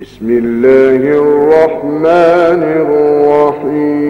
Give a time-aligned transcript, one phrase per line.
[0.00, 4.04] بسم الله الرحمن الرحيم.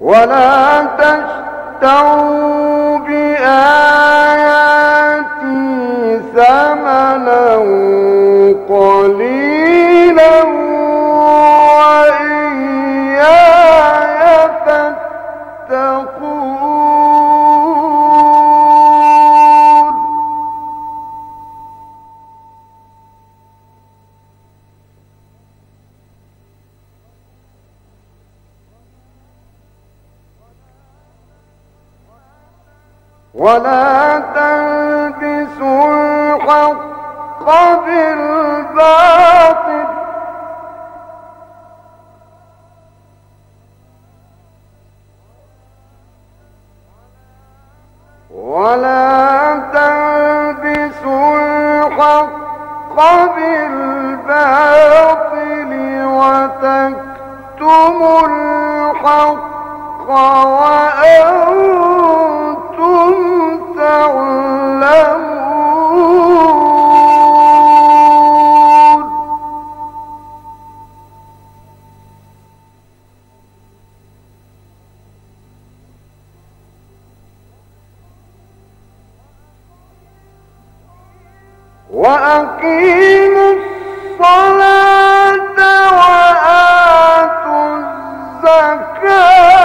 [0.00, 3.46] ولا تشتروا بآياتي
[6.34, 7.56] ثمنا
[8.68, 9.35] قليلا
[33.46, 37.46] ولا تلبسوا الحق
[37.86, 39.86] بالباطل.
[48.34, 49.14] ولا
[49.72, 52.98] تلبسوا الحق
[53.36, 55.70] بالباطل
[56.58, 60.10] وتكتموا الحق
[81.96, 83.54] وأقيموا
[84.12, 85.56] الصلاة
[88.36, 89.56] الزكاة.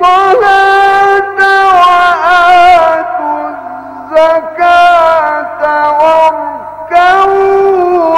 [0.00, 0.87] الصلاة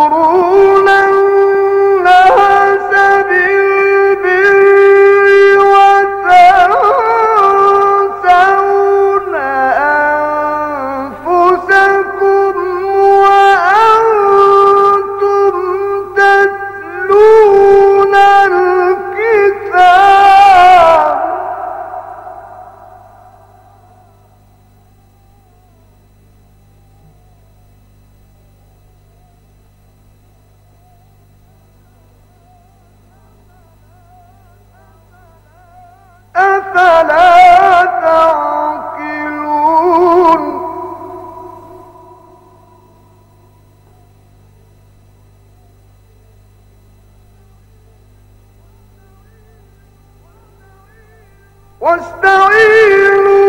[51.84, 53.44] واستعينوا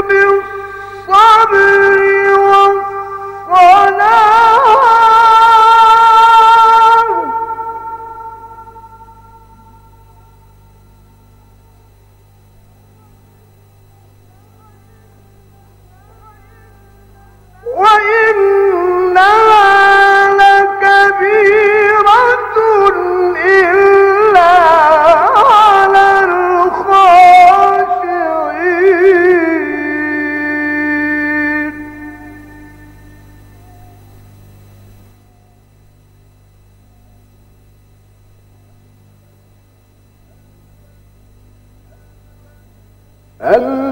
[0.00, 1.99] بالصبر.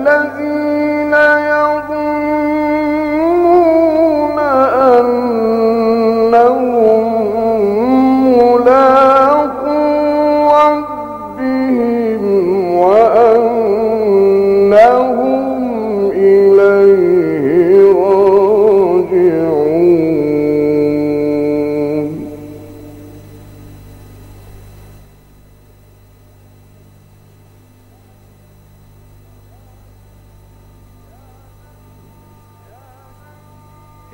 [0.08, 0.77] الذين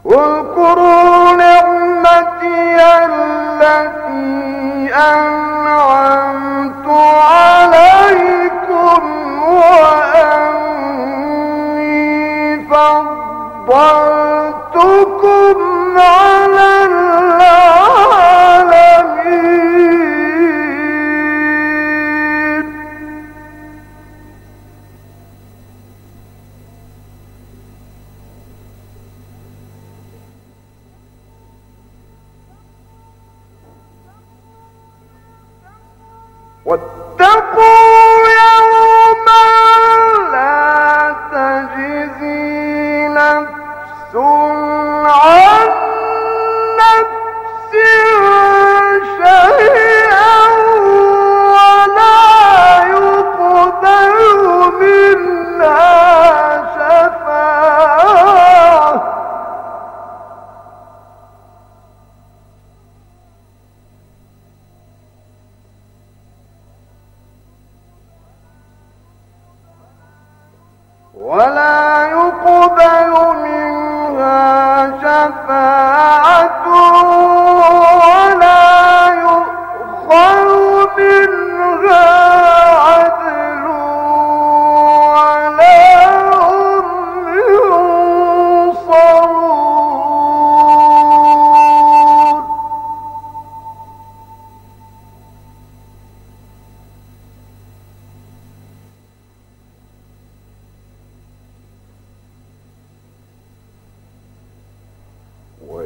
[0.05, 1.12] اذكروا
[5.03, 5.42] أن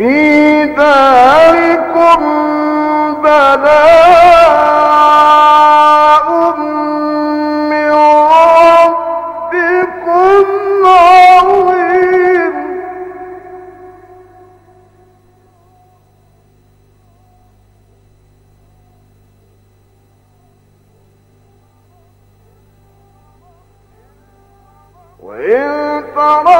[0.00, 0.66] في
[3.22, 4.30] بلاء
[9.50, 10.46] ربكم
[10.86, 12.54] عظيم.
[25.22, 26.59] وإن ترى